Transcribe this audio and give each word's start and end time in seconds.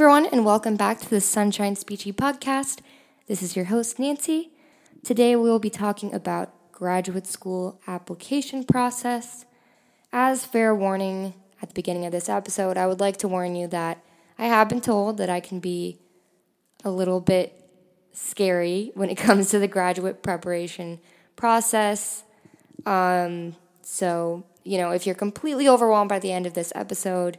everyone, 0.00 0.24
and 0.24 0.46
welcome 0.46 0.76
back 0.76 0.98
to 0.98 1.10
the 1.10 1.20
Sunshine 1.20 1.74
Speechy 1.74 2.10
podcast. 2.10 2.78
This 3.26 3.42
is 3.42 3.54
your 3.54 3.66
host, 3.66 3.98
Nancy. 3.98 4.50
Today, 5.04 5.36
we 5.36 5.50
will 5.50 5.58
be 5.58 5.68
talking 5.68 6.14
about 6.14 6.72
graduate 6.72 7.26
school 7.26 7.78
application 7.86 8.64
process. 8.64 9.44
As 10.10 10.46
fair 10.46 10.74
warning 10.74 11.34
at 11.60 11.68
the 11.68 11.74
beginning 11.74 12.06
of 12.06 12.12
this 12.12 12.30
episode, 12.30 12.78
I 12.78 12.86
would 12.86 12.98
like 12.98 13.18
to 13.18 13.28
warn 13.28 13.54
you 13.54 13.66
that 13.66 14.02
I 14.38 14.46
have 14.46 14.70
been 14.70 14.80
told 14.80 15.18
that 15.18 15.28
I 15.28 15.38
can 15.38 15.60
be 15.60 15.98
a 16.82 16.90
little 16.90 17.20
bit 17.20 17.62
scary 18.14 18.92
when 18.94 19.10
it 19.10 19.16
comes 19.18 19.50
to 19.50 19.58
the 19.58 19.68
graduate 19.68 20.22
preparation 20.22 20.98
process. 21.36 22.24
Um, 22.86 23.54
so, 23.82 24.46
you 24.64 24.78
know, 24.78 24.92
if 24.92 25.04
you're 25.04 25.14
completely 25.14 25.68
overwhelmed 25.68 26.08
by 26.08 26.20
the 26.20 26.32
end 26.32 26.46
of 26.46 26.54
this 26.54 26.72
episode, 26.74 27.36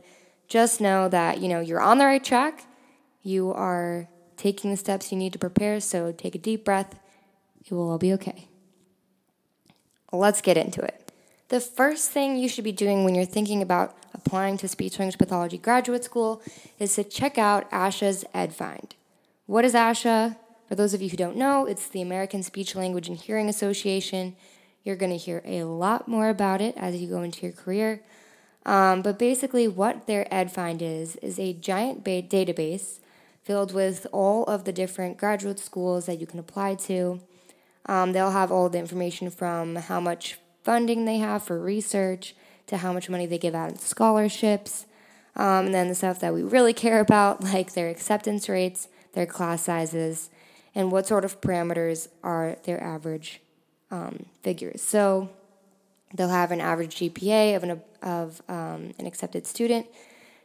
just 0.51 0.81
know 0.81 1.07
that, 1.07 1.39
you 1.39 1.47
know, 1.47 1.61
you're 1.61 1.79
on 1.79 1.97
the 1.97 2.05
right 2.05 2.21
track. 2.21 2.65
You 3.23 3.53
are 3.53 4.09
taking 4.35 4.69
the 4.69 4.75
steps 4.75 5.09
you 5.09 5.17
need 5.17 5.31
to 5.31 5.39
prepare, 5.39 5.79
so 5.79 6.11
take 6.11 6.35
a 6.35 6.37
deep 6.37 6.65
breath. 6.65 6.99
It 7.65 7.71
will 7.71 7.89
all 7.89 7.97
be 7.97 8.11
okay. 8.13 8.49
Let's 10.11 10.41
get 10.41 10.57
into 10.57 10.81
it. 10.81 11.09
The 11.47 11.61
first 11.61 12.11
thing 12.11 12.35
you 12.35 12.49
should 12.49 12.65
be 12.65 12.73
doing 12.73 13.05
when 13.05 13.15
you're 13.15 13.23
thinking 13.23 13.61
about 13.61 13.95
applying 14.13 14.57
to 14.57 14.67
speech 14.67 14.99
language 14.99 15.17
pathology 15.17 15.57
graduate 15.57 16.03
school 16.03 16.41
is 16.79 16.93
to 16.95 17.05
check 17.05 17.37
out 17.37 17.71
ASHA's 17.71 18.25
EdFind. 18.35 18.91
What 19.45 19.63
is 19.63 19.73
ASHA? 19.73 20.35
For 20.67 20.75
those 20.75 20.93
of 20.93 21.01
you 21.01 21.07
who 21.07 21.15
don't 21.15 21.37
know, 21.37 21.65
it's 21.65 21.87
the 21.87 22.01
American 22.01 22.43
Speech 22.43 22.75
Language 22.75 23.07
and 23.07 23.17
Hearing 23.17 23.47
Association. 23.47 24.35
You're 24.83 24.97
going 24.97 25.11
to 25.11 25.17
hear 25.17 25.41
a 25.45 25.63
lot 25.63 26.09
more 26.09 26.27
about 26.27 26.59
it 26.59 26.75
as 26.75 26.97
you 26.97 27.07
go 27.07 27.21
into 27.21 27.45
your 27.45 27.53
career. 27.53 28.01
Um, 28.65 29.01
but 29.01 29.17
basically, 29.17 29.67
what 29.67 30.07
their 30.07 30.25
EdFind 30.25 30.81
is, 30.81 31.15
is 31.17 31.39
a 31.39 31.53
giant 31.53 32.03
ba- 32.03 32.21
database 32.21 32.99
filled 33.43 33.73
with 33.73 34.05
all 34.11 34.43
of 34.45 34.65
the 34.65 34.71
different 34.71 35.17
graduate 35.17 35.59
schools 35.59 36.05
that 36.05 36.19
you 36.19 36.27
can 36.27 36.39
apply 36.39 36.75
to. 36.75 37.19
Um, 37.87 38.13
they'll 38.13 38.31
have 38.31 38.51
all 38.51 38.69
the 38.69 38.77
information 38.77 39.31
from 39.31 39.75
how 39.75 39.99
much 39.99 40.37
funding 40.63 41.05
they 41.05 41.17
have 41.17 41.43
for 41.43 41.59
research 41.59 42.35
to 42.67 42.77
how 42.77 42.93
much 42.93 43.09
money 43.09 43.25
they 43.25 43.39
give 43.39 43.55
out 43.55 43.71
in 43.71 43.77
scholarships. 43.79 44.85
Um, 45.35 45.67
and 45.67 45.73
then 45.73 45.87
the 45.87 45.95
stuff 45.95 46.19
that 46.19 46.33
we 46.33 46.43
really 46.43 46.73
care 46.73 46.99
about, 46.99 47.43
like 47.53 47.73
their 47.73 47.89
acceptance 47.89 48.47
rates, 48.47 48.87
their 49.13 49.25
class 49.25 49.63
sizes, 49.63 50.29
and 50.75 50.91
what 50.91 51.07
sort 51.07 51.25
of 51.25 51.41
parameters 51.41 52.07
are 52.23 52.57
their 52.63 52.81
average 52.81 53.41
um, 53.89 54.27
figures. 54.41 54.81
So 54.81 55.29
they'll 56.13 56.29
have 56.29 56.51
an 56.51 56.61
average 56.61 56.95
GPA 56.95 57.55
of 57.55 57.63
an 57.63 57.81
of 58.01 58.41
um, 58.49 58.93
an 58.97 59.05
accepted 59.05 59.45
student, 59.45 59.87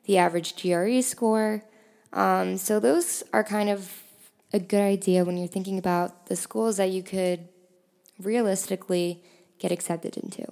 the 0.04 0.18
average 0.18 0.60
GRE 0.60 1.00
score. 1.00 1.62
Um, 2.12 2.56
so 2.56 2.80
those 2.80 3.22
are 3.32 3.44
kind 3.44 3.68
of 3.68 4.02
a 4.52 4.58
good 4.58 4.80
idea 4.80 5.24
when 5.24 5.36
you're 5.36 5.48
thinking 5.48 5.78
about 5.78 6.26
the 6.26 6.36
schools 6.36 6.76
that 6.76 6.90
you 6.90 7.02
could 7.02 7.48
realistically 8.18 9.22
get 9.58 9.72
accepted 9.72 10.16
into. 10.16 10.46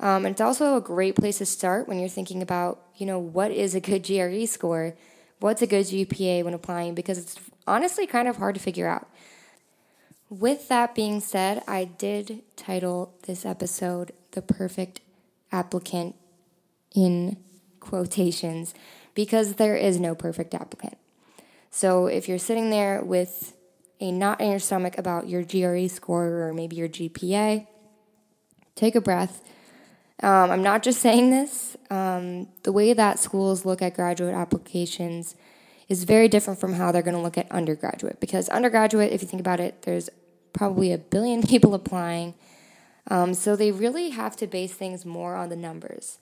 Um, 0.00 0.24
and 0.26 0.32
it's 0.32 0.40
also 0.40 0.76
a 0.76 0.80
great 0.80 1.14
place 1.14 1.38
to 1.38 1.46
start 1.46 1.88
when 1.88 1.98
you're 1.98 2.08
thinking 2.08 2.42
about, 2.42 2.82
you 2.96 3.06
know, 3.06 3.18
what 3.18 3.52
is 3.52 3.74
a 3.74 3.80
good 3.80 4.04
GRE 4.04 4.46
score? 4.46 4.94
What's 5.38 5.62
a 5.62 5.66
good 5.66 5.86
GPA 5.86 6.44
when 6.44 6.54
applying? 6.54 6.94
Because 6.94 7.18
it's 7.18 7.36
honestly 7.66 8.06
kind 8.06 8.28
of 8.28 8.36
hard 8.36 8.54
to 8.54 8.60
figure 8.60 8.88
out. 8.88 9.08
With 10.28 10.68
that 10.68 10.94
being 10.94 11.20
said, 11.20 11.62
I 11.68 11.84
did 11.84 12.42
title 12.56 13.14
this 13.26 13.44
episode 13.44 14.12
The 14.32 14.42
Perfect 14.42 15.00
applicant 15.50 16.16
in 16.94 17.36
quotations 17.80 18.74
because 19.14 19.54
there 19.54 19.76
is 19.76 20.00
no 20.00 20.14
perfect 20.14 20.54
applicant. 20.54 20.96
So 21.70 22.06
if 22.06 22.28
you're 22.28 22.38
sitting 22.38 22.70
there 22.70 23.02
with 23.02 23.54
a 24.00 24.10
knot 24.10 24.40
in 24.40 24.50
your 24.50 24.58
stomach 24.58 24.98
about 24.98 25.28
your 25.28 25.42
GRE 25.42 25.88
score 25.88 26.48
or 26.48 26.52
maybe 26.52 26.76
your 26.76 26.88
GPA, 26.88 27.66
take 28.74 28.94
a 28.94 29.00
breath. 29.00 29.42
Um, 30.22 30.50
I'm 30.50 30.62
not 30.62 30.82
just 30.82 31.00
saying 31.00 31.30
this. 31.30 31.76
Um, 31.90 32.48
the 32.62 32.72
way 32.72 32.92
that 32.92 33.18
schools 33.18 33.64
look 33.64 33.82
at 33.82 33.94
graduate 33.94 34.34
applications 34.34 35.34
is 35.88 36.04
very 36.04 36.28
different 36.28 36.60
from 36.60 36.74
how 36.74 36.92
they're 36.92 37.02
going 37.02 37.16
to 37.16 37.20
look 37.20 37.38
at 37.38 37.50
undergraduate. 37.50 38.20
Because 38.20 38.48
undergraduate, 38.48 39.12
if 39.12 39.22
you 39.22 39.28
think 39.28 39.40
about 39.40 39.60
it, 39.60 39.82
there's 39.82 40.08
probably 40.52 40.92
a 40.92 40.98
billion 40.98 41.42
people 41.46 41.74
applying 41.74 42.34
um, 43.08 43.34
so 43.34 43.56
they 43.56 43.72
really 43.72 44.10
have 44.10 44.36
to 44.36 44.46
base 44.46 44.74
things 44.74 45.04
more 45.04 45.34
on 45.34 45.48
the 45.48 45.56
numbers. 45.56 46.18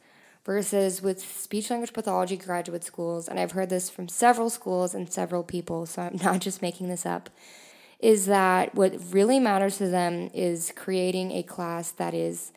Versus 0.47 1.03
with 1.03 1.21
speech 1.21 1.69
language 1.69 1.93
pathology 1.93 2.37
graduate 2.37 2.83
schools, 2.83 3.29
and 3.29 3.39
I've 3.39 3.53
heard 3.53 3.69
this 3.69 3.91
from 3.91 4.09
several 4.09 4.49
schools 4.49 4.95
and 4.95 5.13
several 5.13 5.43
people, 5.43 5.85
so 5.85 6.03
I'm 6.03 6.17
not 6.23 6.41
just 6.41 6.63
making 6.63 6.89
this 6.89 7.05
up, 7.05 7.29
is 7.99 8.25
that 8.27 8.75
what 8.75 8.95
really 9.11 9.39
matters 9.39 9.77
to 9.79 9.89
them 9.89 10.31
is 10.33 10.73
creating 10.75 11.33
a 11.33 11.43
class 11.43 11.93
that 11.93 12.15
is 12.15 12.53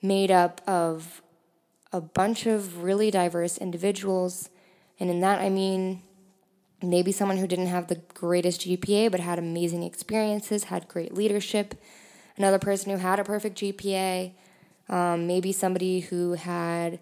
made 0.00 0.30
up 0.30 0.60
of 0.68 1.20
a 1.92 2.00
bunch 2.00 2.46
of 2.46 2.84
really 2.84 3.10
diverse 3.10 3.58
individuals. 3.58 4.50
And 5.00 5.10
in 5.10 5.20
that, 5.20 5.40
I 5.40 5.48
mean 5.48 6.02
maybe 6.82 7.12
someone 7.12 7.38
who 7.38 7.46
didn't 7.46 7.66
have 7.66 7.88
the 7.88 8.00
greatest 8.14 8.62
GPA 8.62 9.10
but 9.10 9.20
had 9.20 9.38
amazing 9.38 9.82
experiences, 9.82 10.64
had 10.64 10.88
great 10.88 11.14
leadership, 11.14 11.74
another 12.36 12.58
person 12.58 12.90
who 12.90 12.98
had 12.98 13.18
a 13.18 13.24
perfect 13.24 13.58
GPA, 13.58 14.32
um, 14.88 15.26
maybe 15.26 15.52
somebody 15.52 16.00
who 16.00 16.34
had 16.34 17.00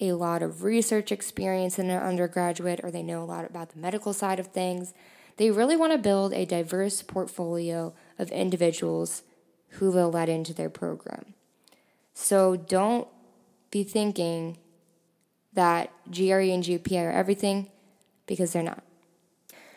a 0.00 0.12
lot 0.12 0.42
of 0.42 0.64
research 0.64 1.12
experience 1.12 1.78
in 1.78 1.88
an 1.90 2.02
undergraduate 2.02 2.80
or 2.82 2.90
they 2.90 3.02
know 3.02 3.22
a 3.22 3.24
lot 3.24 3.48
about 3.48 3.70
the 3.70 3.78
medical 3.78 4.12
side 4.12 4.40
of 4.40 4.48
things. 4.48 4.92
They 5.36 5.50
really 5.50 5.76
want 5.76 5.92
to 5.92 5.98
build 5.98 6.32
a 6.32 6.44
diverse 6.44 7.02
portfolio 7.02 7.94
of 8.18 8.30
individuals 8.30 9.22
who 9.70 9.92
they'll 9.92 10.10
let 10.10 10.28
into 10.28 10.52
their 10.52 10.68
program. 10.68 11.34
So 12.14 12.56
don't 12.56 13.08
be 13.70 13.84
thinking 13.84 14.58
that 15.54 15.90
GRE 16.10 16.50
and 16.50 16.62
GPA 16.64 17.06
are 17.06 17.12
everything 17.12 17.70
because 18.26 18.52
they're 18.52 18.62
not. 18.62 18.82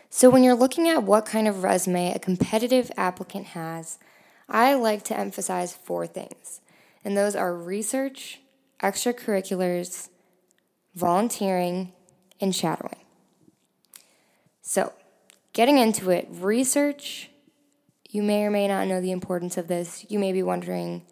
So, 0.09 0.29
when 0.29 0.43
you're 0.43 0.55
looking 0.55 0.87
at 0.87 1.03
what 1.03 1.25
kind 1.25 1.45
of 1.45 1.63
resume 1.63 2.13
a 2.13 2.19
competitive 2.19 2.89
applicant 2.95 3.47
has, 3.47 3.99
I 4.47 4.75
like 4.75 5.03
to 5.05 5.17
emphasize 5.17 5.73
four 5.73 6.07
things, 6.07 6.61
and 7.03 7.17
those 7.17 7.35
are 7.35 7.55
research, 7.55 8.41
extracurriculars, 8.81 10.09
volunteering, 10.93 11.93
and 12.39 12.55
shadowing. 12.55 13.05
So, 14.61 14.93
getting 15.53 15.77
into 15.77 16.09
it, 16.09 16.27
research, 16.31 17.29
you 18.09 18.23
may 18.23 18.43
or 18.43 18.51
may 18.51 18.67
not 18.67 18.87
know 18.87 19.01
the 19.01 19.11
importance 19.11 19.57
of 19.57 19.67
this. 19.67 20.05
You 20.09 20.19
may 20.19 20.31
be 20.31 20.41
wondering, 20.41 21.03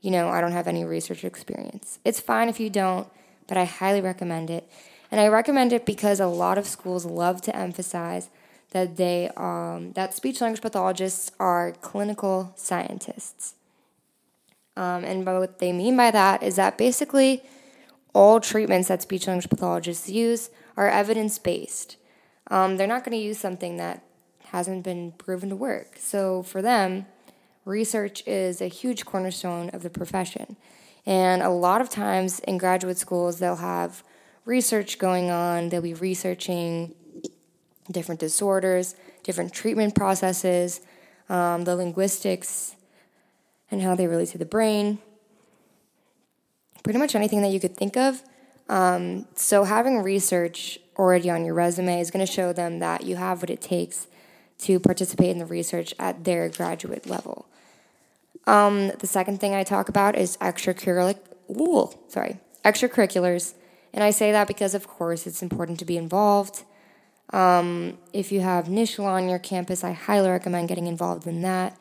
you 0.00 0.10
know, 0.10 0.28
I 0.28 0.40
don't 0.40 0.52
have 0.52 0.68
any 0.68 0.84
research 0.84 1.24
experience. 1.24 1.98
It's 2.04 2.20
fine 2.20 2.48
if 2.48 2.60
you 2.60 2.70
don't, 2.70 3.08
but 3.46 3.56
I 3.56 3.64
highly 3.64 4.00
recommend 4.00 4.50
it. 4.50 4.70
And 5.10 5.20
I 5.20 5.28
recommend 5.28 5.72
it 5.72 5.84
because 5.84 6.20
a 6.20 6.26
lot 6.26 6.58
of 6.58 6.66
schools 6.66 7.04
love 7.04 7.42
to 7.42 7.56
emphasize 7.56 8.30
that 8.70 8.96
they 8.96 9.30
um, 9.36 9.92
that 9.92 10.14
speech 10.14 10.40
language 10.40 10.62
pathologists 10.62 11.30
are 11.38 11.72
clinical 11.80 12.52
scientists. 12.56 13.54
Um, 14.76 15.04
and 15.04 15.26
what 15.26 15.58
they 15.58 15.72
mean 15.72 15.96
by 15.96 16.10
that 16.10 16.42
is 16.42 16.56
that 16.56 16.78
basically 16.78 17.42
all 18.14 18.40
treatments 18.40 18.88
that 18.88 19.02
speech 19.02 19.26
language 19.26 19.50
pathologists 19.50 20.08
use 20.08 20.50
are 20.76 20.88
evidence 20.88 21.38
based. 21.38 21.96
Um, 22.50 22.76
they're 22.76 22.86
not 22.86 23.04
going 23.04 23.16
to 23.16 23.22
use 23.22 23.38
something 23.38 23.76
that 23.76 24.02
hasn't 24.46 24.84
been 24.84 25.12
proven 25.12 25.48
to 25.50 25.56
work. 25.56 25.96
So 25.96 26.42
for 26.42 26.62
them, 26.62 27.06
research 27.64 28.22
is 28.26 28.60
a 28.60 28.66
huge 28.66 29.04
cornerstone 29.04 29.70
of 29.70 29.82
the 29.82 29.90
profession. 29.90 30.56
And 31.06 31.42
a 31.42 31.50
lot 31.50 31.80
of 31.80 31.88
times 31.88 32.40
in 32.40 32.58
graduate 32.58 32.98
schools, 32.98 33.38
they'll 33.38 33.56
have 33.56 34.02
research 34.44 34.98
going 34.98 35.30
on, 35.30 35.68
they'll 35.68 35.82
be 35.82 35.94
researching 35.94 36.94
different 37.90 38.20
disorders, 38.20 38.94
different 39.22 39.52
treatment 39.52 39.94
processes, 39.94 40.80
um, 41.28 41.64
the 41.64 41.76
linguistics, 41.76 42.76
and 43.70 43.82
how 43.82 43.94
they 43.94 44.06
relate 44.06 44.28
to 44.28 44.38
the 44.38 44.44
brain. 44.44 44.98
Pretty 46.82 46.98
much 46.98 47.14
anything 47.14 47.42
that 47.42 47.50
you 47.50 47.60
could 47.60 47.76
think 47.76 47.96
of. 47.96 48.22
Um, 48.68 49.26
so, 49.34 49.64
having 49.64 50.02
research 50.02 50.78
already 50.96 51.30
on 51.30 51.44
your 51.44 51.54
resume 51.54 52.00
is 52.00 52.10
going 52.10 52.24
to 52.24 52.30
show 52.30 52.52
them 52.52 52.78
that 52.78 53.04
you 53.04 53.16
have 53.16 53.42
what 53.42 53.50
it 53.50 53.60
takes 53.60 54.06
to 54.60 54.78
participate 54.78 55.30
in 55.30 55.38
the 55.38 55.46
research 55.46 55.94
at 55.98 56.24
their 56.24 56.48
graduate 56.48 57.08
level. 57.08 57.46
Um, 58.46 58.92
the 58.98 59.06
second 59.06 59.40
thing 59.40 59.54
I 59.54 59.64
talk 59.64 59.88
about 59.88 60.16
is 60.16 60.36
extracurricular. 60.38 61.18
Ooh, 61.50 61.90
sorry, 62.08 62.38
extracurriculars, 62.64 63.54
and 63.92 64.04
I 64.04 64.10
say 64.10 64.30
that 64.32 64.46
because, 64.46 64.74
of 64.74 64.86
course, 64.86 65.26
it's 65.26 65.42
important 65.42 65.78
to 65.80 65.84
be 65.84 65.96
involved. 65.96 66.62
Um, 67.32 67.98
if 68.12 68.32
you 68.32 68.40
have 68.40 68.66
NSSLHA 68.66 69.04
on 69.04 69.28
your 69.28 69.38
campus, 69.38 69.84
I 69.84 69.92
highly 69.92 70.28
recommend 70.28 70.68
getting 70.68 70.86
involved 70.86 71.26
in 71.26 71.42
that. 71.42 71.78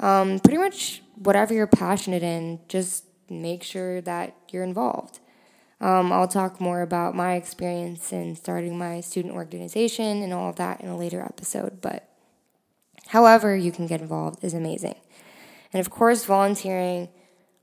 Um, 0.00 0.38
pretty 0.40 0.58
much 0.58 1.02
whatever 1.16 1.54
you're 1.54 1.66
passionate 1.66 2.22
in, 2.22 2.60
just 2.68 3.04
make 3.30 3.62
sure 3.62 4.00
that 4.02 4.36
you're 4.50 4.64
involved. 4.64 5.20
Um, 5.80 6.12
I'll 6.12 6.28
talk 6.28 6.60
more 6.60 6.82
about 6.82 7.16
my 7.16 7.34
experience 7.34 8.12
in 8.12 8.36
starting 8.36 8.78
my 8.78 9.00
student 9.00 9.34
organization 9.34 10.22
and 10.22 10.32
all 10.32 10.50
of 10.50 10.56
that 10.56 10.80
in 10.80 10.88
a 10.88 10.96
later 10.96 11.20
episode. 11.20 11.80
But 11.80 12.08
however 13.08 13.56
you 13.56 13.72
can 13.72 13.86
get 13.86 14.00
involved 14.00 14.44
is 14.44 14.54
amazing. 14.54 14.94
And 15.72 15.80
of 15.80 15.90
course, 15.90 16.24
volunteering, 16.24 17.08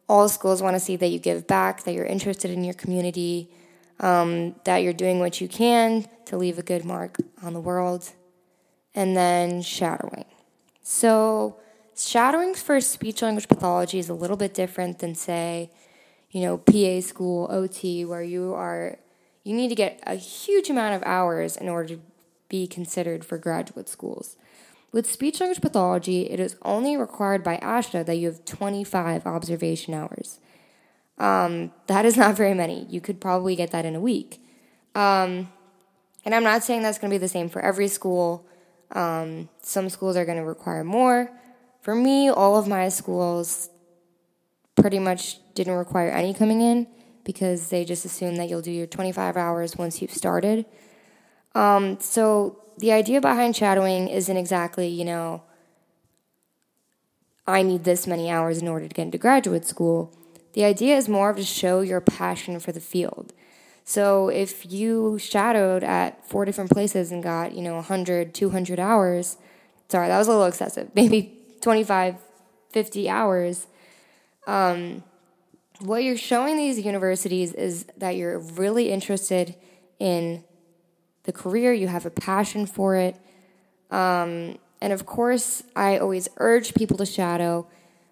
all 0.10 0.28
schools 0.28 0.62
want 0.62 0.76
to 0.76 0.80
see 0.80 0.96
that 0.98 1.08
you 1.08 1.20
give 1.20 1.48
back, 1.48 1.84
that 1.84 1.94
you're 1.94 2.06
interested 2.06 2.52
in 2.52 2.64
your 2.64 2.74
community, 2.74 3.50
um, 4.00 4.56
that 4.64 4.78
you're 4.78 4.94
doing 4.94 5.20
what 5.20 5.42
you 5.42 5.48
can 5.48 6.06
to 6.26 6.38
leave 6.38 6.58
a 6.58 6.64
good 6.64 6.86
mark 6.86 7.18
on 7.44 7.54
the 7.54 7.60
world. 7.60 8.12
And 8.96 9.16
then 9.16 9.62
shadowing. 9.62 10.26
So, 10.82 11.58
shadowing 11.96 12.56
for 12.56 12.82
speech 12.82 13.22
language 13.22 13.48
pathology 13.48 14.00
is 14.00 14.10
a 14.10 14.14
little 14.14 14.36
bit 14.36 14.54
different 14.54 15.00
than, 15.00 15.14
say, 15.14 15.70
you 16.32 16.42
know, 16.42 16.58
PA 16.58 17.02
school, 17.02 17.48
OT, 17.52 18.04
where 18.06 18.24
you 18.24 18.54
are, 18.54 18.98
you 19.44 19.56
need 19.56 19.70
to 19.70 19.76
get 19.76 20.02
a 20.08 20.16
huge 20.16 20.70
amount 20.70 20.96
of 20.96 21.04
hours 21.06 21.56
in 21.56 21.70
order 21.70 21.96
to 21.96 22.02
be 22.50 22.68
considered 22.68 23.24
for 23.24 23.38
graduate 23.38 23.88
schools. 23.88 24.36
With 24.92 25.10
speech 25.10 25.40
language 25.40 25.62
pathology, 25.62 26.30
it 26.30 26.40
is 26.40 26.58
only 26.64 26.98
required 26.98 27.44
by 27.44 27.58
ASHA 27.58 28.06
that 28.08 28.16
you 28.16 28.28
have 28.28 28.44
25 28.44 29.28
observation 29.28 29.94
hours. 29.94 30.40
Um, 31.20 31.72
that 31.88 32.06
is 32.06 32.16
not 32.16 32.36
very 32.36 32.54
many. 32.54 32.86
You 32.90 33.02
could 33.02 33.20
probably 33.20 33.56
get 33.56 33.72
that 33.72 33.86
in 33.86 33.96
a 33.96 34.00
week. 34.00 34.42
Um, 34.96 35.52
and 36.26 36.34
I'm 36.34 36.44
not 36.44 36.64
saying 36.64 36.82
that's 36.82 36.98
going 36.98 37.10
to 37.10 37.14
be 37.14 37.18
the 37.20 37.28
same 37.28 37.50
for 37.50 37.62
every 37.62 37.88
school. 37.88 38.46
Um, 38.92 39.50
some 39.62 39.90
schools 39.90 40.16
are 40.16 40.26
going 40.26 40.38
to 40.38 40.44
require 40.44 40.84
more. 40.84 41.32
For 41.82 41.96
me, 41.96 42.30
all 42.30 42.58
of 42.58 42.68
my 42.68 42.90
schools 42.90 43.70
pretty 44.76 45.00
much 45.00 45.40
didn't 45.56 45.74
require 45.74 46.10
any 46.10 46.34
coming 46.34 46.62
in 46.62 46.88
because 47.24 47.70
they 47.70 47.86
just 47.86 48.06
assume 48.06 48.38
that 48.38 48.50
you'll 48.50 48.62
do 48.62 48.72
your 48.72 48.88
25 48.88 49.38
hours 49.38 49.76
once 49.76 50.02
you've 50.02 50.14
started. 50.14 50.66
Um, 51.54 52.00
so 52.00 52.62
the 52.78 52.92
idea 52.92 53.22
behind 53.22 53.56
shadowing 53.56 54.08
isn't 54.08 54.38
exactly, 54.38 54.88
you 54.88 55.06
know, 55.06 55.44
I 57.46 57.62
need 57.64 57.84
this 57.84 58.08
many 58.08 58.30
hours 58.30 58.62
in 58.62 58.68
order 58.68 58.88
to 58.88 58.94
get 58.94 59.04
into 59.04 59.18
graduate 59.18 59.66
school. 59.66 60.16
The 60.60 60.66
idea 60.66 60.98
is 60.98 61.08
more 61.08 61.30
of 61.30 61.38
to 61.38 61.44
show 61.46 61.80
your 61.80 62.02
passion 62.02 62.60
for 62.60 62.74
the 62.74 62.82
field. 62.82 63.32
So 63.86 64.28
if 64.28 64.70
you 64.70 65.18
shadowed 65.18 65.86
at 65.86 66.28
four 66.28 66.44
different 66.44 66.70
places 66.70 67.14
and 67.14 67.24
got, 67.24 67.54
you 67.54 67.62
know, 67.62 67.76
100, 67.76 68.34
200 68.34 68.78
hours, 68.78 69.38
sorry, 69.88 70.10
that 70.10 70.18
was 70.18 70.28
a 70.28 70.32
little 70.32 70.48
excessive, 70.48 70.90
maybe 70.96 71.38
25, 71.62 72.18
50 72.72 73.10
hours, 73.10 73.68
um, 74.48 75.02
what 75.80 76.04
you're 76.04 76.18
showing 76.18 76.58
these 76.58 76.78
universities 76.78 77.54
is 77.54 77.86
that 77.96 78.18
you're 78.18 78.40
really 78.40 78.92
interested 78.92 79.56
in 79.98 80.44
the 81.24 81.32
career, 81.32 81.72
you 81.72 81.88
have 81.88 82.06
a 82.06 82.10
passion 82.10 82.66
for 82.66 82.98
it. 82.98 83.16
Um, 83.92 84.58
and 84.82 84.92
of 84.92 85.06
course, 85.06 85.64
I 85.74 86.00
always 86.00 86.28
urge 86.36 86.74
people 86.74 86.98
to 86.98 87.06
shadow, 87.06 87.66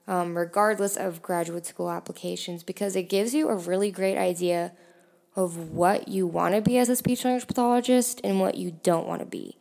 um, 0.07 0.37
regardless 0.37 0.95
of 0.95 1.21
graduate 1.21 1.65
school 1.65 1.89
applications, 1.89 2.63
because 2.63 2.95
it 2.95 3.09
gives 3.09 3.33
you 3.33 3.49
a 3.49 3.55
really 3.55 3.91
great 3.91 4.17
idea 4.17 4.71
of 5.35 5.71
what 5.71 6.07
you 6.07 6.25
want 6.25 6.55
to 6.55 6.61
be 6.61 6.77
as 6.77 6.89
a 6.89 6.95
speech 6.95 7.23
language 7.23 7.47
pathologist 7.47 8.19
and 8.23 8.39
what 8.39 8.55
you 8.55 8.71
don't 8.83 9.07
want 9.07 9.19
to 9.19 9.25
be. 9.25 9.57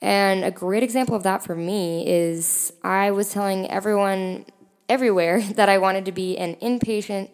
And 0.00 0.44
a 0.44 0.50
great 0.50 0.82
example 0.82 1.14
of 1.14 1.22
that 1.22 1.42
for 1.42 1.54
me 1.54 2.06
is 2.06 2.72
I 2.82 3.10
was 3.12 3.30
telling 3.30 3.70
everyone 3.70 4.44
everywhere 4.88 5.40
that 5.54 5.68
I 5.68 5.78
wanted 5.78 6.04
to 6.06 6.12
be 6.12 6.36
an 6.36 6.56
inpatient 6.56 7.30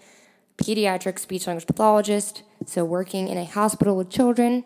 pediatric 0.59 1.19
speech 1.19 1.47
language 1.47 1.67
pathologist, 1.67 2.43
so 2.67 2.85
working 2.85 3.29
in 3.29 3.39
a 3.39 3.47
hospital 3.47 3.97
with 3.97 4.11
children. 4.11 4.63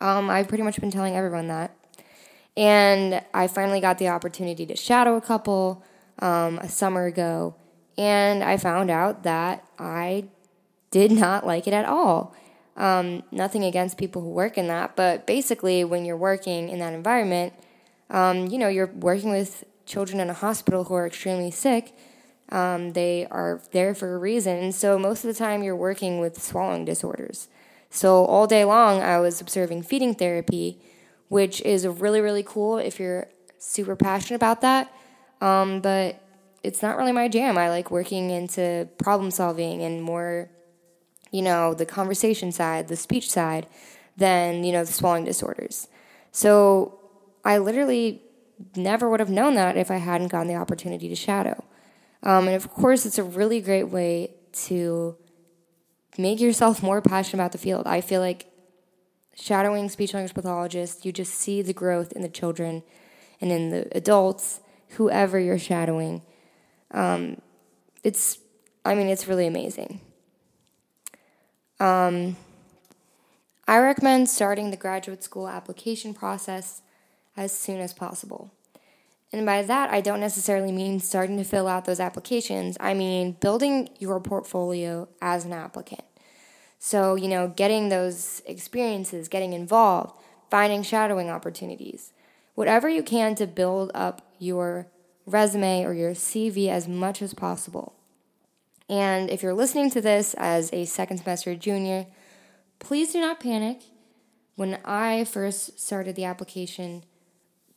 Um, 0.00 0.30
I've 0.30 0.48
pretty 0.48 0.62
much 0.62 0.80
been 0.80 0.90
telling 0.90 1.16
everyone 1.16 1.48
that. 1.48 1.76
And 2.56 3.20
I 3.34 3.48
finally 3.48 3.80
got 3.80 3.98
the 3.98 4.08
opportunity 4.08 4.64
to 4.66 4.76
shadow 4.76 5.16
a 5.16 5.20
couple 5.20 5.84
um, 6.18 6.58
a 6.58 6.68
summer 6.68 7.06
ago, 7.06 7.54
and 7.96 8.42
I 8.42 8.56
found 8.56 8.90
out 8.90 9.22
that 9.22 9.66
I 9.78 10.28
did 10.90 11.10
not 11.10 11.46
like 11.46 11.66
it 11.66 11.74
at 11.74 11.84
all. 11.84 12.34
Um, 12.76 13.22
nothing 13.30 13.64
against 13.64 13.98
people 13.98 14.22
who 14.22 14.30
work 14.30 14.58
in 14.58 14.66
that, 14.68 14.96
but 14.96 15.26
basically, 15.26 15.84
when 15.84 16.04
you're 16.04 16.16
working 16.16 16.68
in 16.68 16.80
that 16.80 16.92
environment, 16.92 17.52
um, 18.10 18.46
you 18.46 18.58
know, 18.58 18.68
you're 18.68 18.92
working 18.94 19.30
with 19.30 19.64
children 19.86 20.20
in 20.20 20.30
a 20.30 20.34
hospital 20.34 20.84
who 20.84 20.94
are 20.94 21.06
extremely 21.06 21.50
sick. 21.50 21.96
Um, 22.50 22.92
they 22.92 23.26
are 23.30 23.60
there 23.72 23.94
for 23.94 24.14
a 24.14 24.18
reason. 24.18 24.72
So 24.72 24.98
most 24.98 25.24
of 25.24 25.28
the 25.28 25.38
time, 25.38 25.62
you're 25.62 25.76
working 25.76 26.20
with 26.20 26.40
swallowing 26.40 26.84
disorders. 26.84 27.48
So 27.90 28.24
all 28.24 28.46
day 28.46 28.64
long, 28.64 29.00
I 29.00 29.18
was 29.20 29.40
observing 29.40 29.82
feeding 29.82 30.14
therapy, 30.14 30.80
which 31.28 31.60
is 31.62 31.86
really, 31.86 32.20
really 32.20 32.42
cool 32.42 32.78
if 32.78 32.98
you're 32.98 33.28
super 33.58 33.96
passionate 33.96 34.36
about 34.36 34.60
that. 34.60 34.92
Um, 35.44 35.80
but 35.80 36.22
it's 36.62 36.80
not 36.80 36.96
really 36.96 37.12
my 37.12 37.28
jam. 37.28 37.58
I 37.58 37.68
like 37.68 37.90
working 37.90 38.30
into 38.30 38.88
problem 38.96 39.30
solving 39.30 39.82
and 39.82 40.02
more, 40.02 40.48
you 41.30 41.42
know, 41.42 41.74
the 41.74 41.84
conversation 41.84 42.50
side, 42.50 42.88
the 42.88 42.96
speech 42.96 43.30
side, 43.30 43.66
than, 44.16 44.64
you 44.64 44.72
know, 44.72 44.84
the 44.84 44.92
swallowing 44.92 45.26
disorders. 45.26 45.88
So 46.32 46.98
I 47.44 47.58
literally 47.58 48.22
never 48.74 49.10
would 49.10 49.20
have 49.20 49.28
known 49.28 49.54
that 49.56 49.76
if 49.76 49.90
I 49.90 49.98
hadn't 49.98 50.28
gotten 50.28 50.48
the 50.48 50.54
opportunity 50.54 51.10
to 51.10 51.14
shadow. 51.14 51.62
Um, 52.22 52.46
and 52.46 52.56
of 52.56 52.70
course, 52.70 53.04
it's 53.04 53.18
a 53.18 53.22
really 53.22 53.60
great 53.60 53.90
way 53.90 54.30
to 54.68 55.14
make 56.16 56.40
yourself 56.40 56.82
more 56.82 57.02
passionate 57.02 57.42
about 57.42 57.52
the 57.52 57.58
field. 57.58 57.86
I 57.86 58.00
feel 58.00 58.22
like 58.22 58.46
shadowing 59.36 59.90
speech 59.90 60.14
language 60.14 60.32
pathologists, 60.32 61.04
you 61.04 61.12
just 61.12 61.34
see 61.34 61.60
the 61.60 61.74
growth 61.74 62.12
in 62.12 62.22
the 62.22 62.30
children 62.30 62.82
and 63.42 63.52
in 63.52 63.68
the 63.68 63.94
adults, 63.94 64.60
whoever 64.94 65.38
you're 65.38 65.58
shadowing. 65.58 66.22
Um, 66.90 67.40
it's, 68.02 68.38
I 68.84 68.94
mean, 68.94 69.08
it's 69.08 69.26
really 69.26 69.46
amazing. 69.46 70.00
Um, 71.80 72.36
I 73.66 73.78
recommend 73.78 74.28
starting 74.28 74.70
the 74.70 74.76
graduate 74.76 75.22
school 75.22 75.48
application 75.48 76.14
process 76.14 76.82
as 77.36 77.52
soon 77.52 77.80
as 77.80 77.92
possible. 77.92 78.52
And 79.32 79.44
by 79.44 79.62
that, 79.62 79.90
I 79.90 80.00
don't 80.00 80.20
necessarily 80.20 80.70
mean 80.70 81.00
starting 81.00 81.36
to 81.38 81.44
fill 81.44 81.66
out 81.66 81.86
those 81.86 81.98
applications. 81.98 82.76
I 82.78 82.94
mean 82.94 83.32
building 83.40 83.88
your 83.98 84.20
portfolio 84.20 85.08
as 85.20 85.44
an 85.44 85.52
applicant. 85.52 86.04
So, 86.78 87.16
you 87.16 87.28
know, 87.28 87.48
getting 87.48 87.88
those 87.88 88.42
experiences, 88.46 89.28
getting 89.28 89.52
involved, 89.52 90.16
finding 90.50 90.82
shadowing 90.82 91.30
opportunities, 91.30 92.12
whatever 92.54 92.88
you 92.88 93.02
can 93.02 93.34
to 93.36 93.46
build 93.46 93.90
up 93.94 94.22
your 94.38 94.88
resume 95.26 95.84
or 95.84 95.94
your 95.94 96.12
CV 96.12 96.68
as 96.68 96.86
much 96.86 97.22
as 97.22 97.34
possible. 97.34 97.94
And 98.88 99.30
if 99.30 99.42
you're 99.42 99.54
listening 99.54 99.90
to 99.90 100.00
this 100.00 100.34
as 100.34 100.72
a 100.72 100.84
second 100.84 101.18
semester 101.18 101.54
junior, 101.54 102.06
please 102.78 103.12
do 103.12 103.20
not 103.20 103.40
panic. 103.40 103.82
When 104.56 104.78
I 104.84 105.24
first 105.24 105.80
started 105.80 106.14
the 106.14 106.24
application, 106.24 107.04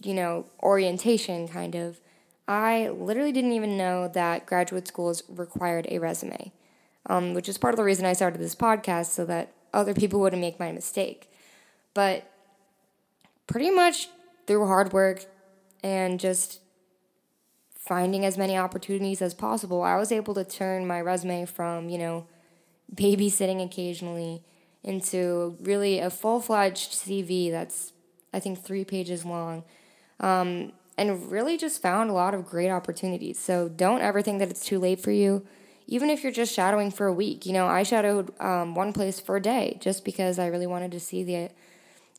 you 0.04 0.14
know, 0.14 0.46
orientation 0.62 1.48
kind 1.48 1.76
of, 1.76 2.00
I 2.48 2.90
literally 2.90 3.32
didn't 3.32 3.54
even 3.54 3.78
know 3.78 4.08
that 4.10 4.46
graduate 4.46 4.88
schools 4.88 5.24
required 5.28 5.88
a 5.90 6.00
resume, 6.00 6.52
um, 7.08 7.34
which 7.34 7.50
is 7.50 7.58
part 7.58 7.74
of 7.74 7.78
the 7.78 7.84
reason 7.84 8.06
I 8.06 8.14
started 8.14 8.40
this 8.40 8.56
podcast 8.56 9.08
so 9.08 9.26
that 9.26 9.54
other 9.74 9.94
people 9.94 10.20
wouldn't 10.20 10.42
make 10.42 10.60
my 10.60 10.72
mistake. 10.72 11.32
But 11.94 12.30
pretty 13.48 13.72
much 13.72 14.10
through 14.48 14.66
hard 14.66 14.94
work 14.94 15.26
and 15.84 16.20
just 16.20 16.62
finding 17.78 18.26
as 18.26 18.38
many 18.38 18.58
opportunities 18.58 19.22
as 19.22 19.34
possible, 19.34 19.84
I 19.84 19.96
was 19.98 20.12
able 20.12 20.34
to 20.34 20.44
turn 20.44 20.88
my 20.88 21.00
resume 21.00 21.46
from, 21.46 21.90
you 21.90 21.98
know, 21.98 22.28
babysitting 22.94 23.64
occasionally 23.64 24.44
into 24.84 25.58
really 25.62 26.00
a 26.00 26.10
full 26.10 26.42
fledged 26.42 26.94
CV 26.94 27.52
that's, 27.52 27.94
I 28.34 28.40
think, 28.40 28.64
three 28.64 28.86
pages 28.86 29.26
long 29.26 29.64
um, 30.20 30.72
and 30.98 31.32
really 31.32 31.58
just 31.58 31.82
found 31.82 32.10
a 32.10 32.14
lot 32.14 32.34
of 32.34 32.46
great 32.46 32.70
opportunities. 32.70 33.38
So 33.40 33.70
don't 33.70 34.02
ever 34.02 34.22
think 34.22 34.40
that 34.40 34.50
it's 34.50 34.66
too 34.66 34.80
late 34.80 35.00
for 35.00 35.12
you. 35.12 35.46
Even 35.88 36.10
if 36.10 36.24
you're 36.24 36.34
just 36.34 36.54
shadowing 36.54 36.92
for 36.92 37.08
a 37.08 37.14
week, 37.14 37.46
you 37.46 37.54
know, 37.54 37.68
I 37.68 37.84
shadowed 37.84 38.34
um, 38.42 38.76
one 38.76 38.92
place 38.92 39.20
for 39.20 39.38
a 39.38 39.42
day 39.42 39.78
just 39.80 40.04
because 40.04 40.38
I 40.40 40.48
really 40.48 40.68
wanted 40.68 40.92
to 40.92 41.00
see 41.00 41.24
the 41.24 41.50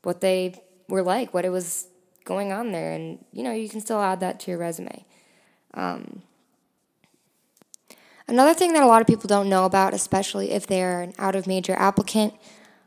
what 0.03 0.21
they 0.21 0.63
were 0.89 1.03
like, 1.03 1.35
what 1.35 1.45
it 1.45 1.51
was 1.51 1.89
going 2.29 2.53
on 2.53 2.71
there, 2.71 2.93
and 2.93 3.25
you 3.33 3.43
know, 3.43 3.53
you 3.53 3.69
can 3.69 3.81
still 3.81 4.01
add 4.01 4.21
that 4.21 4.39
to 4.41 4.51
your 4.51 4.61
resume. 4.61 5.05
Um, 5.75 6.23
another 8.29 8.55
thing 8.55 8.75
that 8.75 8.83
a 8.83 8.87
lot 8.87 9.01
of 9.01 9.07
people 9.07 9.27
don't 9.27 9.49
know 9.49 9.65
about, 9.65 9.95
especially 9.95 10.51
if 10.53 10.67
they're 10.67 11.01
an 11.01 11.15
out 11.19 11.35
of 11.35 11.47
major 11.47 11.73
applicant, 11.73 12.35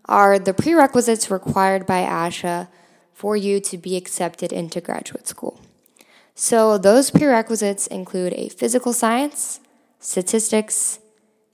are 0.05 0.37
the 0.37 0.53
prerequisites 0.53 1.31
required 1.31 1.85
by 1.85 2.03
ASHA 2.03 2.67
for 3.13 3.35
you 3.35 3.59
to 3.59 3.77
be 3.77 3.97
accepted 3.97 4.53
into 4.53 4.79
graduate 4.79 5.27
school. 5.27 5.59
So, 6.35 6.77
those 6.77 7.11
prerequisites 7.11 7.87
include 7.87 8.33
a 8.33 8.49
physical 8.49 8.93
science, 8.93 9.59
statistics, 9.99 10.99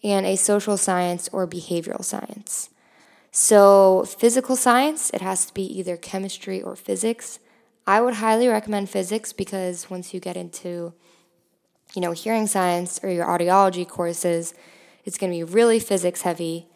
and 0.04 0.26
a 0.26 0.36
social 0.36 0.78
science 0.78 1.30
or 1.32 1.48
behavioral 1.48 2.04
science. 2.04 2.70
So, 3.32 4.06
physical 4.06 4.56
science, 4.56 5.10
it 5.14 5.22
has 5.22 5.46
to 5.46 5.54
be 5.54 5.64
either 5.80 5.98
chemistry 5.98 6.62
or 6.62 6.76
physics. 6.76 7.40
I 7.88 8.02
would 8.02 8.16
highly 8.16 8.50
recommend 8.50 8.90
physics 8.90 9.32
because 9.32 9.90
once 9.90 10.14
you 10.14 10.20
get 10.20 10.36
into, 10.36 10.94
you 11.96 12.02
know, 12.02 12.12
hearing 12.12 12.46
science 12.46 13.00
or 13.02 13.10
your 13.10 13.26
audiology 13.26 13.88
courses, 13.88 14.54
it's 15.06 15.18
going 15.18 15.32
to 15.32 15.38
be 15.38 15.44
really 15.46 15.80
physics 15.80 16.24
heavy. 16.24 16.68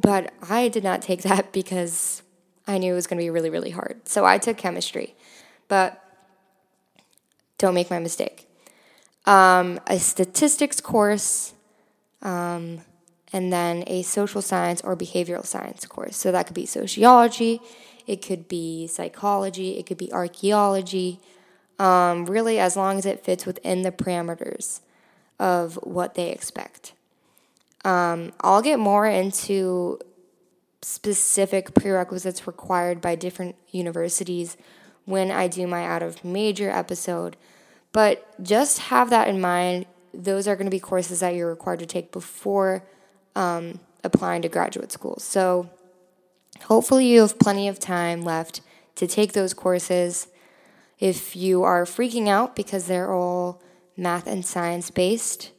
But 0.00 0.32
I 0.48 0.68
did 0.68 0.82
not 0.82 1.02
take 1.02 1.22
that 1.28 1.52
because 1.52 2.22
I 2.66 2.78
knew 2.78 2.92
it 2.92 2.96
was 2.96 3.06
going 3.06 3.18
to 3.18 3.22
be 3.24 3.28
really, 3.28 3.50
really 3.50 3.70
hard. 3.70 4.08
So 4.08 4.24
I 4.24 4.38
took 4.38 4.56
chemistry. 4.56 5.14
But 5.68 6.02
don't 7.58 7.74
make 7.74 7.90
my 7.90 7.98
mistake. 7.98 8.48
Um, 9.26 9.78
a 9.86 9.98
statistics 9.98 10.80
course, 10.80 11.54
um, 12.22 12.80
and 13.32 13.52
then 13.52 13.84
a 13.86 14.02
social 14.02 14.42
science 14.42 14.80
or 14.82 14.96
behavioral 14.96 15.44
science 15.44 15.86
course. 15.86 16.16
So 16.16 16.32
that 16.32 16.46
could 16.46 16.54
be 16.54 16.66
sociology, 16.66 17.60
it 18.06 18.24
could 18.24 18.48
be 18.48 18.86
psychology, 18.86 19.78
it 19.78 19.86
could 19.86 19.98
be 19.98 20.12
archaeology. 20.12 21.20
Um, 21.78 22.26
really, 22.26 22.60
as 22.60 22.76
long 22.76 22.98
as 22.98 23.06
it 23.06 23.24
fits 23.24 23.44
within 23.44 23.82
the 23.82 23.90
parameters 23.90 24.80
of 25.38 25.74
what 25.82 26.14
they 26.14 26.30
expect. 26.30 26.92
Um, 27.84 28.32
I'll 28.40 28.62
get 28.62 28.78
more 28.78 29.06
into 29.06 29.98
specific 30.82 31.74
prerequisites 31.74 32.46
required 32.46 33.00
by 33.00 33.14
different 33.14 33.56
universities 33.70 34.56
when 35.04 35.30
I 35.30 35.48
do 35.48 35.66
my 35.66 35.84
out 35.84 36.02
of 36.02 36.24
major 36.24 36.70
episode. 36.70 37.36
But 37.92 38.42
just 38.42 38.78
have 38.78 39.10
that 39.10 39.28
in 39.28 39.40
mind. 39.40 39.86
Those 40.12 40.46
are 40.46 40.56
going 40.56 40.66
to 40.66 40.70
be 40.70 40.80
courses 40.80 41.20
that 41.20 41.34
you're 41.34 41.48
required 41.48 41.80
to 41.80 41.86
take 41.86 42.12
before 42.12 42.84
um, 43.34 43.80
applying 44.02 44.42
to 44.42 44.48
graduate 44.48 44.92
school. 44.92 45.18
So 45.18 45.70
hopefully, 46.62 47.06
you 47.06 47.20
have 47.20 47.38
plenty 47.38 47.68
of 47.68 47.78
time 47.78 48.22
left 48.22 48.60
to 48.96 49.06
take 49.06 49.32
those 49.32 49.54
courses. 49.54 50.28
If 50.98 51.36
you 51.36 51.62
are 51.62 51.84
freaking 51.84 52.28
out 52.28 52.56
because 52.56 52.86
they're 52.86 53.12
all 53.12 53.62
math 53.96 54.26
and 54.26 54.44
science 54.44 54.90
based, 54.90 55.50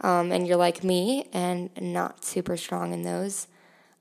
um, 0.00 0.32
and 0.32 0.46
you're 0.46 0.56
like 0.56 0.84
me 0.84 1.28
and 1.32 1.70
not 1.80 2.24
super 2.24 2.56
strong 2.56 2.92
in 2.92 3.02
those, 3.02 3.46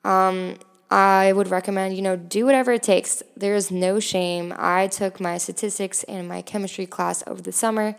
um, 0.04 0.58
I 0.92 1.34
would 1.34 1.48
recommend, 1.50 1.96
you 1.96 2.02
know, 2.02 2.16
do 2.16 2.46
whatever 2.46 2.74
it 2.74 2.84
takes. 2.84 3.24
There 3.36 3.56
is 3.56 3.72
no 3.72 4.00
shame. 4.00 4.54
I 4.58 4.88
took 4.88 5.20
my 5.20 5.38
statistics 5.38 6.04
and 6.04 6.28
my 6.28 6.42
chemistry 6.42 6.86
class 6.86 7.24
over 7.25 7.42
the 7.42 7.52
summer 7.52 7.96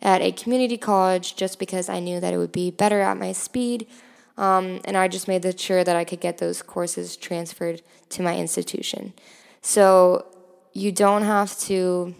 at 0.00 0.20
a 0.20 0.32
community 0.32 0.76
college 0.76 1.36
just 1.36 1.58
because 1.58 1.88
I 1.88 2.00
knew 2.00 2.18
that 2.18 2.34
it 2.34 2.38
would 2.38 2.50
be 2.50 2.72
better 2.72 3.00
at 3.00 3.16
my 3.16 3.32
speed. 3.32 3.86
Um, 4.36 4.80
and 4.84 4.96
I 4.96 5.08
just 5.08 5.28
made 5.28 5.58
sure 5.60 5.84
that 5.84 5.96
I 5.96 6.04
could 6.04 6.20
get 6.20 6.38
those 6.38 6.62
courses 6.62 7.16
transferred 7.16 7.82
to 8.10 8.22
my 8.22 8.36
institution. 8.36 9.12
So 9.60 10.26
you 10.72 10.90
don't 10.92 11.22
have 11.22 11.58
to 11.60 12.14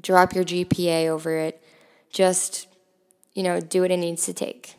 drop 0.00 0.34
your 0.34 0.44
GPA 0.44 1.08
over 1.08 1.36
it. 1.36 1.62
Just, 2.10 2.68
you 3.34 3.42
know, 3.42 3.60
do 3.60 3.82
what 3.82 3.90
it 3.90 3.96
needs 3.96 4.24
to 4.26 4.32
take. 4.32 4.76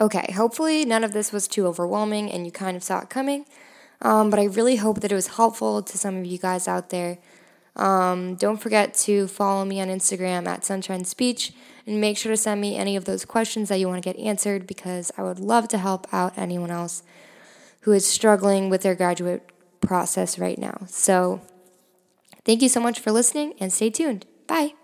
Okay, 0.00 0.32
hopefully 0.32 0.84
none 0.84 1.04
of 1.04 1.12
this 1.12 1.32
was 1.32 1.48
too 1.48 1.66
overwhelming 1.66 2.30
and 2.30 2.46
you 2.46 2.52
kind 2.52 2.76
of 2.76 2.82
saw 2.82 3.00
it 3.00 3.10
coming. 3.10 3.44
Um, 4.00 4.30
but 4.30 4.38
I 4.38 4.44
really 4.44 4.76
hope 4.76 5.00
that 5.00 5.10
it 5.10 5.14
was 5.14 5.28
helpful 5.28 5.82
to 5.82 5.98
some 5.98 6.16
of 6.16 6.24
you 6.24 6.38
guys 6.38 6.68
out 6.68 6.90
there. 6.90 7.18
Um, 7.78 8.34
don't 8.34 8.56
forget 8.58 8.94
to 8.94 9.28
follow 9.28 9.64
me 9.64 9.80
on 9.80 9.88
Instagram 9.88 10.46
at 10.46 10.64
Sunshine 10.64 11.04
Speech 11.04 11.52
and 11.86 12.00
make 12.00 12.18
sure 12.18 12.32
to 12.32 12.36
send 12.36 12.60
me 12.60 12.76
any 12.76 12.96
of 12.96 13.04
those 13.04 13.24
questions 13.24 13.68
that 13.68 13.78
you 13.78 13.88
want 13.88 14.02
to 14.02 14.12
get 14.12 14.20
answered 14.20 14.66
because 14.66 15.12
I 15.16 15.22
would 15.22 15.38
love 15.38 15.68
to 15.68 15.78
help 15.78 16.12
out 16.12 16.36
anyone 16.36 16.70
else 16.70 17.02
who 17.82 17.92
is 17.92 18.06
struggling 18.06 18.68
with 18.68 18.82
their 18.82 18.94
graduate 18.94 19.48
process 19.80 20.38
right 20.38 20.58
now. 20.58 20.86
So, 20.88 21.40
thank 22.44 22.62
you 22.62 22.68
so 22.68 22.80
much 22.80 22.98
for 22.98 23.12
listening 23.12 23.54
and 23.60 23.72
stay 23.72 23.90
tuned. 23.90 24.26
Bye. 24.46 24.74